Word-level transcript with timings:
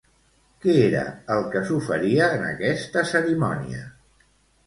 Què 0.61 0.71
era 0.85 1.01
el 1.33 1.43
que 1.55 1.61
s'oferia 1.67 2.29
en 2.37 2.45
aquesta 2.47 3.03
cerimònia? 3.13 3.85